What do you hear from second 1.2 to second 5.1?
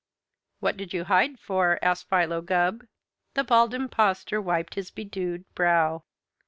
for?" asked Philo Gubb. The Bald Impostor wiped his